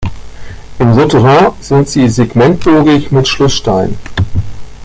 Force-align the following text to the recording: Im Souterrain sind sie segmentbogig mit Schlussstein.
Im 0.79 0.95
Souterrain 0.95 1.51
sind 1.59 1.87
sie 1.87 2.09
segmentbogig 2.09 3.11
mit 3.11 3.27
Schlussstein. 3.27 3.99